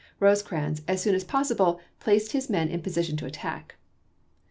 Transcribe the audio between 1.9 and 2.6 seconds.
placed his